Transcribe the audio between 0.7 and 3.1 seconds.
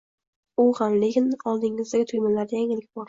ham, lekin oldingizdagi tugmalarda yangilik bor.